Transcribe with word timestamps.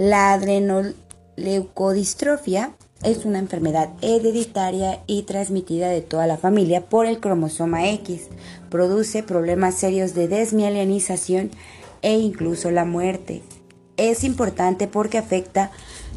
La 0.00 0.32
adrenoleucodistrofia 0.32 2.72
es 3.02 3.24
una 3.26 3.38
enfermedad 3.38 3.90
hereditaria 4.00 5.00
y 5.06 5.24
transmitida 5.24 5.90
de 5.90 6.00
toda 6.00 6.26
la 6.26 6.38
familia 6.38 6.86
por 6.86 7.04
el 7.04 7.20
cromosoma 7.20 7.86
X. 7.90 8.28
Produce 8.70 9.22
problemas 9.22 9.74
serios 9.74 10.14
de 10.14 10.26
desmielinización 10.26 11.50
e 12.00 12.18
incluso 12.18 12.70
la 12.70 12.86
muerte. 12.86 13.42
Es 13.98 14.24
importante 14.24 14.88
porque 14.88 15.18
afecta 15.18 15.70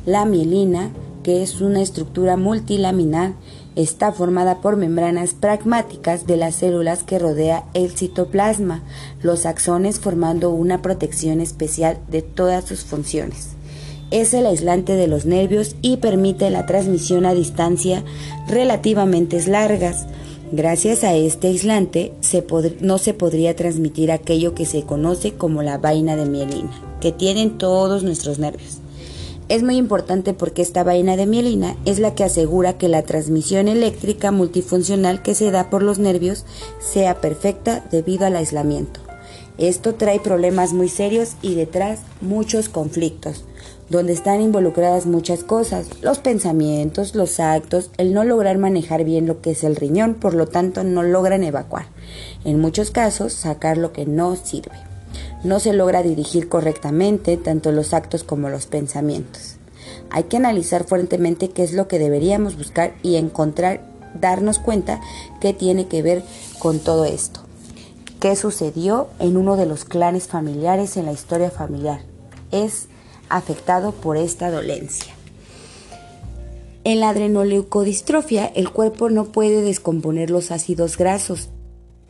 la 0.06 0.24
mielina, 0.24 0.90
que 1.22 1.44
es 1.44 1.60
una 1.60 1.82
estructura 1.82 2.38
multilaminar, 2.38 3.34
está 3.76 4.14
formada 4.14 4.62
por 4.62 4.78
membranas 4.78 5.34
pragmáticas 5.34 6.26
de 6.26 6.38
las 6.38 6.56
células 6.56 7.04
que 7.04 7.20
rodea 7.20 7.66
el 7.74 7.92
citoplasma, 7.92 8.82
los 9.22 9.46
axones 9.46 10.00
formando 10.00 10.52
una 10.52 10.82
protección 10.82 11.42
especial 11.42 12.00
de 12.08 12.22
todas 12.22 12.64
sus 12.64 12.86
funciones. 12.86 13.58
Es 14.14 14.36
el 14.36 14.46
aislante 14.46 14.96
de 14.96 15.08
los 15.08 15.26
nervios 15.26 15.76
y 15.82 15.98
permite 15.98 16.52
la 16.52 16.68
transmisión 16.68 17.26
a 17.26 17.34
distancia 17.34 18.04
relativamente 18.48 19.44
largas. 19.48 20.06
Gracias 20.52 21.04
a 21.04 21.16
este 21.16 21.48
aislante 21.48 22.14
no 22.80 23.00
se 23.00 23.16
podría 23.16 23.56
transmitir 23.56 24.12
aquello 24.12 24.54
que 24.54 24.68
se 24.68 24.84
conoce 24.84 25.34
como 25.34 25.64
la 25.64 25.80
vaina 25.80 26.16
de 26.16 26.28
mielina, 26.28 26.70
que 27.02 27.12
tienen 27.12 27.58
todos 27.58 28.04
nuestros 28.04 28.38
nervios. 28.38 28.78
Es 29.50 29.64
muy 29.64 29.78
importante 29.78 30.36
porque 30.36 30.62
esta 30.62 30.84
vaina 30.84 31.18
de 31.18 31.26
mielina 31.26 31.76
es 31.86 31.98
la 31.98 32.14
que 32.14 32.24
asegura 32.24 32.78
que 32.78 32.90
la 32.90 33.02
transmisión 33.02 33.68
eléctrica 33.68 34.30
multifuncional 34.32 35.24
que 35.24 35.34
se 35.34 35.50
da 35.50 35.72
por 35.72 35.82
los 35.82 35.98
nervios 35.98 36.46
sea 36.80 37.20
perfecta 37.20 37.84
debido 37.90 38.28
al 38.28 38.36
aislamiento. 38.36 39.00
Esto 39.58 39.96
trae 39.96 40.20
problemas 40.20 40.72
muy 40.74 40.88
serios 40.88 41.32
y 41.42 41.56
detrás 41.56 42.02
muchos 42.22 42.70
conflictos, 42.70 43.44
donde 43.90 44.14
están 44.14 44.42
involucradas 44.42 45.06
muchas 45.06 45.44
cosas, 45.44 45.88
los 46.02 46.20
pensamientos, 46.20 47.16
los 47.16 47.40
actos, 47.40 47.92
el 47.98 48.14
no 48.14 48.24
lograr 48.24 48.58
manejar 48.58 49.04
bien 49.04 49.28
lo 49.28 49.42
que 49.42 49.52
es 49.52 49.64
el 49.64 49.76
riñón, 49.76 50.16
por 50.16 50.34
lo 50.34 50.48
tanto 50.48 50.84
no 50.84 51.04
logran 51.04 51.44
evacuar. 51.44 51.86
En 52.46 52.60
muchos 52.60 52.92
casos, 52.92 53.34
sacar 53.34 53.78
lo 53.78 53.92
que 53.94 54.06
no 54.06 54.36
sirve 54.36 54.94
no 55.44 55.60
se 55.60 55.74
logra 55.74 56.04
dirigir 56.04 56.48
correctamente 56.48 57.38
tanto 57.38 57.72
los 57.72 57.94
actos 57.94 58.24
como 58.24 58.50
los 58.50 58.66
pensamientos. 58.66 59.58
Hay 60.10 60.24
que 60.24 60.38
analizar 60.38 60.86
fuertemente 60.86 61.50
qué 61.50 61.64
es 61.64 61.74
lo 61.74 61.88
que 61.88 62.00
deberíamos 62.00 62.58
buscar 62.58 62.94
y 63.04 63.18
encontrar, 63.18 63.82
darnos 64.20 64.60
cuenta 64.60 65.02
qué 65.42 65.54
tiene 65.54 65.88
que 65.88 66.02
ver 66.02 66.24
con 66.60 66.80
todo 66.80 67.06
esto. 67.06 67.42
¿Qué 68.20 68.36
sucedió 68.36 69.10
en 69.20 69.36
uno 69.36 69.58
de 69.58 69.66
los 69.66 69.84
clanes 69.84 70.28
familiares 70.28 70.96
en 70.96 71.06
la 71.06 71.12
historia 71.12 71.52
familiar? 71.52 72.02
Es 72.52 72.88
afectado 73.30 73.92
por 73.92 74.18
esta 74.18 74.52
dolencia. 74.52 75.14
En 76.84 77.00
la 77.00 77.10
adrenoleucodistrofia, 77.10 78.46
el 78.46 78.70
cuerpo 78.70 79.10
no 79.10 79.26
puede 79.26 79.62
descomponer 79.62 80.30
los 80.30 80.52
ácidos 80.52 80.98
grasos 80.98 81.50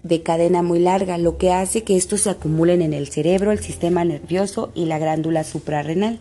de 0.01 0.21
cadena 0.21 0.63
muy 0.63 0.79
larga, 0.79 1.17
lo 1.17 1.37
que 1.37 1.51
hace 1.51 1.83
que 1.83 1.95
estos 1.95 2.21
se 2.21 2.29
acumulen 2.29 2.81
en 2.81 2.93
el 2.93 3.07
cerebro, 3.07 3.51
el 3.51 3.59
sistema 3.59 4.03
nervioso 4.03 4.71
y 4.75 4.85
la 4.85 4.99
glándula 4.99 5.43
suprarrenal. 5.43 6.19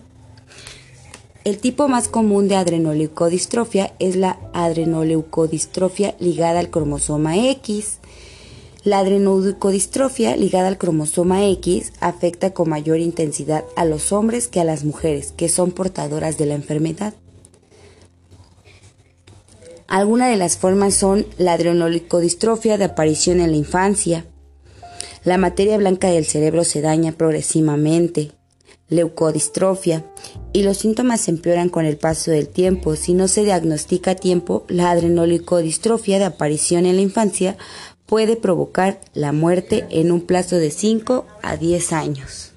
El 1.44 1.58
tipo 1.58 1.88
más 1.88 2.06
común 2.06 2.46
de 2.46 2.54
adrenoleucodistrofia 2.54 3.94
es 3.98 4.14
la 4.14 4.38
adrenoleucodistrofia 4.52 6.14
ligada 6.20 6.60
al 6.60 6.70
cromosoma 6.70 7.36
X. 7.48 7.98
La 8.84 8.98
adrenoleucodistrofia 8.98 10.36
ligada 10.36 10.66
al 10.66 10.76
cromosoma 10.76 11.46
X 11.46 11.92
afecta 12.00 12.52
con 12.52 12.68
mayor 12.68 12.98
intensidad 12.98 13.64
a 13.76 13.84
los 13.84 14.10
hombres 14.10 14.48
que 14.48 14.58
a 14.58 14.64
las 14.64 14.84
mujeres, 14.84 15.32
que 15.36 15.48
son 15.48 15.70
portadoras 15.70 16.36
de 16.36 16.46
la 16.46 16.54
enfermedad. 16.54 17.14
Algunas 19.86 20.30
de 20.30 20.36
las 20.36 20.56
formas 20.56 20.94
son 20.94 21.26
la 21.38 21.52
adrenoleucodistrofia 21.52 22.76
de 22.76 22.84
aparición 22.84 23.40
en 23.40 23.52
la 23.52 23.56
infancia. 23.56 24.24
La 25.22 25.38
materia 25.38 25.76
blanca 25.76 26.08
del 26.08 26.24
cerebro 26.24 26.64
se 26.64 26.80
daña 26.80 27.12
progresivamente. 27.12 28.32
Leucodistrofia. 28.88 30.04
Y 30.52 30.64
los 30.64 30.78
síntomas 30.78 31.20
se 31.20 31.30
empeoran 31.30 31.68
con 31.68 31.86
el 31.86 31.98
paso 31.98 32.30
del 32.30 32.48
tiempo. 32.48 32.96
Si 32.96 33.14
no 33.14 33.28
se 33.28 33.44
diagnostica 33.44 34.12
a 34.12 34.16
tiempo, 34.16 34.64
la 34.68 34.90
adrenoleucodistrofia 34.90 36.18
de 36.18 36.24
aparición 36.24 36.84
en 36.84 36.96
la 36.96 37.02
infancia 37.02 37.56
puede 38.12 38.36
provocar 38.36 39.00
la 39.14 39.32
muerte 39.32 39.86
en 39.88 40.12
un 40.12 40.20
plazo 40.20 40.56
de 40.56 40.70
5 40.70 41.24
a 41.40 41.56
10 41.56 41.94
años. 41.94 42.52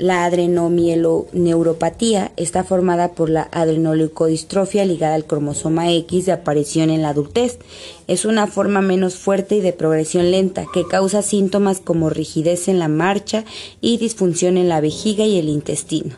La 0.00 0.24
adrenomieloneuropatía 0.24 2.32
está 2.38 2.64
formada 2.64 3.12
por 3.12 3.28
la 3.28 3.50
adrenoleucodistrofia 3.52 4.86
ligada 4.86 5.14
al 5.14 5.26
cromosoma 5.26 5.92
X 5.92 6.24
de 6.24 6.32
aparición 6.32 6.88
en 6.88 7.02
la 7.02 7.10
adultez. 7.10 7.58
Es 8.06 8.24
una 8.24 8.46
forma 8.46 8.80
menos 8.80 9.16
fuerte 9.16 9.56
y 9.56 9.60
de 9.60 9.74
progresión 9.74 10.30
lenta 10.30 10.64
que 10.72 10.86
causa 10.86 11.20
síntomas 11.20 11.80
como 11.80 12.08
rigidez 12.08 12.68
en 12.68 12.78
la 12.78 12.88
marcha 12.88 13.44
y 13.82 13.98
disfunción 13.98 14.56
en 14.56 14.70
la 14.70 14.80
vejiga 14.80 15.26
y 15.26 15.38
el 15.38 15.50
intestino. 15.50 16.16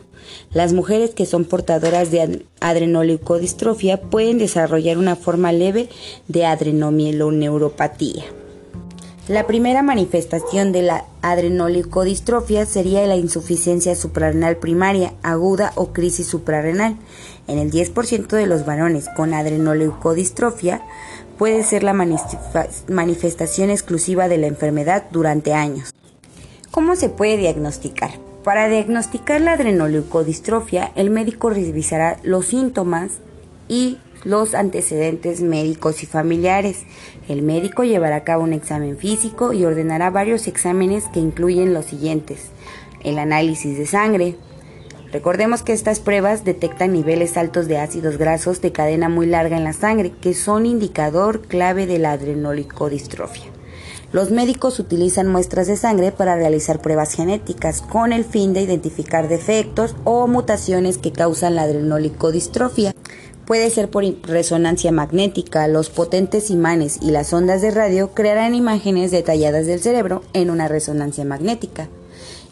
Las 0.53 0.71
mujeres 0.71 1.13
que 1.13 1.25
son 1.25 1.43
portadoras 1.43 2.09
de 2.09 2.45
adrenoleucodistrofia 2.61 3.99
pueden 3.99 4.37
desarrollar 4.37 4.97
una 4.97 5.17
forma 5.17 5.51
leve 5.51 5.89
de 6.29 6.45
adrenomieloneuropatía. 6.45 8.23
La 9.29 9.47
primera 9.47 9.83
manifestación 9.83 10.73
de 10.73 10.81
la 10.81 11.05
adrenoleucodistrofia 11.21 12.65
sería 12.65 13.07
la 13.07 13.15
insuficiencia 13.15 13.95
suprarrenal 13.95 14.57
primaria, 14.57 15.13
aguda 15.23 15.71
o 15.75 15.93
crisis 15.93 16.27
suprarrenal. 16.27 16.97
En 17.47 17.57
el 17.57 17.71
10% 17.71 18.27
de 18.27 18.47
los 18.47 18.65
varones 18.65 19.07
con 19.15 19.33
adrenoleucodistrofia 19.33 20.81
puede 21.37 21.63
ser 21.63 21.83
la 21.83 21.93
manifestación 21.93 23.69
exclusiva 23.69 24.27
de 24.27 24.39
la 24.39 24.47
enfermedad 24.47 25.05
durante 25.09 25.53
años. 25.53 25.93
¿Cómo 26.71 26.97
se 26.97 27.07
puede 27.07 27.37
diagnosticar? 27.37 28.11
Para 28.43 28.67
diagnosticar 28.67 29.39
la 29.39 29.53
adrenoleucodistrofia, 29.53 30.91
el 30.95 31.09
médico 31.11 31.49
revisará 31.49 32.19
los 32.23 32.47
síntomas 32.47 33.11
y 33.69 33.99
los 34.23 34.53
antecedentes 34.53 35.41
médicos 35.41 36.03
y 36.03 36.05
familiares. 36.05 36.83
El 37.27 37.41
médico 37.41 37.83
llevará 37.83 38.17
a 38.17 38.23
cabo 38.23 38.43
un 38.43 38.53
examen 38.53 38.97
físico 38.97 39.53
y 39.53 39.65
ordenará 39.65 40.09
varios 40.09 40.47
exámenes 40.47 41.05
que 41.13 41.19
incluyen 41.19 41.73
los 41.73 41.85
siguientes. 41.85 42.49
El 43.03 43.19
análisis 43.19 43.77
de 43.77 43.85
sangre. 43.85 44.35
Recordemos 45.11 45.61
que 45.61 45.73
estas 45.73 45.99
pruebas 45.99 46.43
detectan 46.43 46.93
niveles 46.93 47.37
altos 47.37 47.67
de 47.67 47.77
ácidos 47.77 48.17
grasos 48.17 48.61
de 48.61 48.71
cadena 48.71 49.09
muy 49.09 49.27
larga 49.27 49.57
en 49.57 49.63
la 49.63 49.73
sangre, 49.73 50.11
que 50.21 50.33
son 50.33 50.65
indicador 50.65 51.41
clave 51.41 51.85
de 51.85 51.99
la 51.99 52.13
adrenoleucodistrofia. 52.13 53.45
Los 54.11 54.29
médicos 54.29 54.79
utilizan 54.79 55.27
muestras 55.27 55.65
de 55.65 55.75
sangre 55.75 56.11
para 56.11 56.35
realizar 56.35 56.79
pruebas 56.81 57.13
genéticas 57.13 57.81
con 57.81 58.13
el 58.13 58.23
fin 58.23 58.53
de 58.53 58.61
identificar 58.61 59.27
defectos 59.27 59.95
o 60.03 60.27
mutaciones 60.27 60.99
que 60.99 61.11
causan 61.11 61.55
la 61.55 61.63
adrenoleucodistrofia. 61.63 62.93
Puede 63.45 63.69
ser 63.69 63.89
por 63.89 64.05
resonancia 64.23 64.93
magnética, 64.93 65.67
los 65.67 65.89
potentes 65.89 66.49
imanes 66.49 66.99
y 67.01 67.11
las 67.11 67.33
ondas 67.33 67.61
de 67.61 67.71
radio 67.71 68.11
crearán 68.13 68.55
imágenes 68.55 69.11
detalladas 69.11 69.65
del 69.65 69.81
cerebro 69.81 70.23
en 70.31 70.49
una 70.49 70.69
resonancia 70.69 71.25
magnética. 71.25 71.89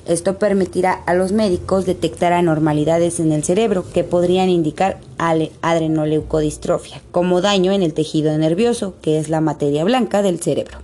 Esto 0.06 0.38
permitirá 0.38 0.91
a 0.91 1.13
los 1.13 1.31
médicos 1.31 1.85
detectar 1.85 2.34
anormalidades 2.34 3.22
en 3.22 3.31
el 3.31 3.46
cerebro 3.46 3.85
que 3.94 4.03
podrían 4.03 4.50
indicar 4.50 5.00
adrenoleucodistrofia, 5.18 7.01
como 7.12 7.40
daño 7.40 7.72
en 7.72 7.84
el 7.84 7.94
tejido 7.94 8.38
nervioso, 8.38 8.96
que 9.01 9.18
es 9.18 9.30
la 9.30 9.40
materia 9.40 9.85
blanca 9.85 10.22
del 10.22 10.41
cerebro. 10.41 10.80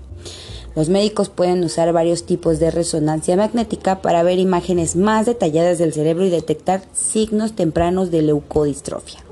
Los 0.73 0.87
médicos 0.87 1.27
pueden 1.27 1.61
usar 1.65 1.91
varios 1.91 2.25
tipos 2.25 2.59
de 2.59 2.71
resonancia 2.71 3.35
magnética 3.35 4.01
para 4.01 4.23
ver 4.23 4.39
imágenes 4.39 4.95
más 4.95 5.25
detalladas 5.25 5.79
del 5.79 5.91
cerebro 5.91 6.23
y 6.23 6.29
detectar 6.29 6.83
signos 6.93 7.57
tempranos 7.57 8.09
de 8.09 8.21
leucodistrofia 8.21 9.26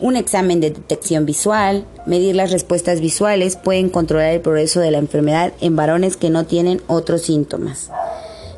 un 0.00 0.16
examen 0.16 0.60
de 0.60 0.70
detección 0.70 1.26
visual, 1.26 1.84
medir 2.06 2.34
las 2.34 2.50
respuestas 2.50 3.00
visuales, 3.00 3.56
pueden 3.56 3.90
controlar 3.90 4.32
el 4.32 4.40
progreso 4.40 4.80
de 4.80 4.90
la 4.90 4.98
enfermedad 4.98 5.52
en 5.60 5.76
varones 5.76 6.16
que 6.16 6.30
no 6.30 6.46
tienen 6.46 6.80
otros 6.86 7.22
síntomas. 7.22 7.90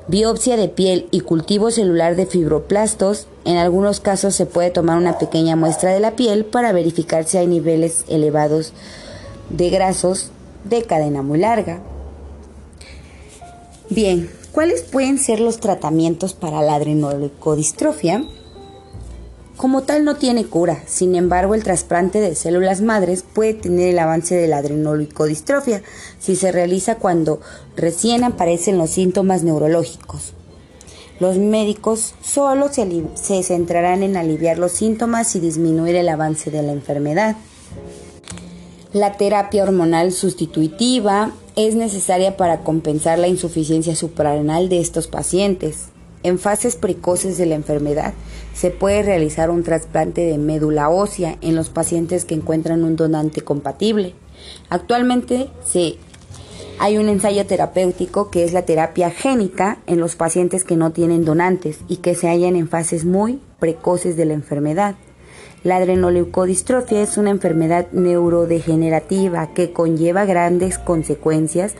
Biopsia 0.09 0.57
de 0.57 0.69
piel 0.69 1.07
y 1.11 1.21
cultivo 1.21 1.71
celular 1.71 2.17
de 2.17 2.27
fibroplastos. 2.27 3.29
En 3.45 3.57
algunos 3.57 4.01
casos 4.01 4.35
se 4.35 4.47
puede 4.47 4.71
tomar 4.71 4.99
una 4.99 5.19
pequeña 5.19 5.55
muestra 5.55 5.93
de 5.93 6.01
la 6.01 6.17
piel 6.17 6.45
para 6.45 6.73
verificar 6.73 7.25
si 7.25 7.39
hay 7.39 7.47
niveles 7.47 8.05
elevados 8.09 8.73
de 9.51 9.71
grasos 9.71 10.31
de 10.65 10.83
cadena 10.83 11.23
muy 11.23 11.39
larga. 11.39 11.81
Bien, 13.91 14.29
¿cuáles 14.53 14.83
pueden 14.83 15.19
ser 15.19 15.39
los 15.39 15.59
tratamientos 15.59 16.35
para 16.35 16.63
la 16.63 16.77
adrenoleucodistrofia? 16.77 18.25
Como 19.57 19.83
tal 19.83 20.05
no 20.05 20.17
tiene 20.17 20.47
cura, 20.47 20.83
sin 20.87 21.15
embargo 21.15 21.55
el 21.55 21.63
trasplante 21.63 22.21
de 22.21 22.35
células 22.35 22.81
madres 22.81 23.23
puede 23.23 23.55
tener 23.55 23.91
el 23.91 23.99
avance 23.99 24.35
de 24.35 24.49
la 24.49 24.57
adrenoleucodistrofia 24.57 25.83
si 26.19 26.37
se 26.37 26.51
realiza 26.51 26.97
cuando 26.97 27.41
recién 27.77 28.25
aparecen 28.25 28.79
los 28.79 28.91
síntomas 28.91 29.45
neurológicos. 29.45 30.33
Los 31.21 31.37
médicos 31.37 32.15
solo 32.23 32.73
se, 32.73 33.05
se 33.15 33.43
centrarán 33.43 34.03
en 34.03 34.17
aliviar 34.17 34.59
los 34.59 34.73
síntomas 34.73 35.37
y 35.37 35.41
disminuir 35.41 35.95
el 35.95 36.09
avance 36.09 36.51
de 36.51 36.63
la 36.63 36.73
enfermedad. 36.73 37.37
La 38.93 39.17
terapia 39.17 39.63
hormonal 39.63 40.13
sustitutiva 40.13 41.33
es 41.55 41.75
necesaria 41.75 42.37
para 42.37 42.65
compensar 42.65 43.19
la 43.19 43.29
insuficiencia 43.29 43.95
suprarrenal 43.95 44.69
de 44.69 44.81
estos 44.81 45.07
pacientes. 45.07 45.92
En 46.25 46.39
fases 46.39 46.77
precoces 46.77 47.37
de 47.37 47.47
la 47.47 47.57
enfermedad 47.57 48.15
se 48.55 48.71
puede 48.71 49.03
realizar 49.03 49.51
un 49.51 49.65
trasplante 49.65 50.21
de 50.21 50.39
médula 50.39 50.89
ósea 50.89 51.37
en 51.41 51.57
los 51.57 51.69
pacientes 51.69 52.25
que 52.25 52.35
encuentran 52.35 52.85
un 52.85 52.95
donante 52.97 53.41
compatible. 53.41 54.15
Actualmente 54.69 55.49
hay 56.79 56.99
un 56.99 57.09
ensayo 57.09 57.47
terapéutico 57.47 58.31
que 58.31 58.45
es 58.45 58.53
la 58.53 58.63
terapia 58.63 59.11
génica 59.11 59.79
en 59.87 59.99
los 60.01 60.15
pacientes 60.15 60.65
que 60.65 60.77
no 60.77 60.93
tienen 60.93 61.25
donantes 61.25 61.81
y 61.89 61.97
que 61.97 62.15
se 62.15 62.29
hallan 62.29 62.57
en 62.57 62.69
fases 62.69 63.05
muy 63.05 63.41
precoces 63.59 64.17
de 64.17 64.25
la 64.25 64.35
enfermedad. 64.35 64.95
La 65.65 65.77
adrenoleucodistrofia 65.77 67.03
es 67.03 67.17
una 67.19 67.31
enfermedad 67.31 67.87
neurodegenerativa 67.93 69.55
que 69.55 69.73
conlleva 69.73 70.25
grandes 70.25 70.79
consecuencias 70.79 71.75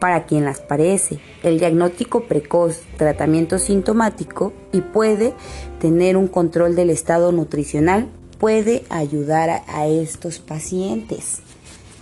para 0.00 0.26
quien 0.26 0.44
las 0.44 0.60
padece. 0.60 1.20
El 1.44 1.60
diagnóstico 1.60 2.24
precoz, 2.24 2.80
tratamiento 2.96 3.58
sintomático 3.58 4.52
y 4.72 4.80
puede 4.80 5.34
tener 5.80 6.16
un 6.16 6.26
control 6.26 6.74
del 6.74 6.90
estado 6.90 7.30
nutricional 7.30 8.08
puede 8.38 8.84
ayudar 8.88 9.50
a, 9.50 9.62
a 9.66 9.86
estos 9.86 10.38
pacientes. 10.38 11.40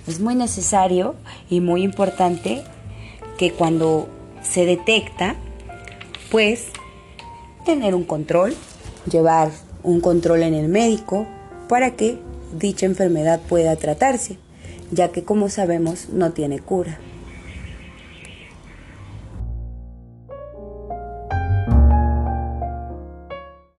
Es 0.06 0.20
muy 0.20 0.34
necesario 0.34 1.14
y 1.50 1.60
muy 1.60 1.82
importante 1.82 2.62
que 3.38 3.52
cuando 3.52 4.08
se 4.42 4.64
detecta, 4.64 5.34
pues 6.30 6.66
tener 7.64 7.94
un 7.94 8.04
control, 8.04 8.54
llevar 9.10 9.50
un 9.86 10.00
control 10.00 10.42
en 10.42 10.52
el 10.52 10.68
médico 10.68 11.26
para 11.68 11.92
que 11.92 12.18
dicha 12.58 12.86
enfermedad 12.86 13.40
pueda 13.48 13.76
tratarse, 13.76 14.36
ya 14.90 15.12
que 15.12 15.24
como 15.24 15.48
sabemos 15.48 16.08
no 16.10 16.32
tiene 16.32 16.58
cura. 16.58 16.98